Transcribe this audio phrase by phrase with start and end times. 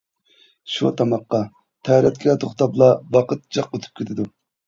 [0.75, 1.41] شۇ تاماققا،
[1.89, 4.27] تەرەتكە توختاپلا ۋاقىت جىق ئۆتۈپ كېتىدۇ.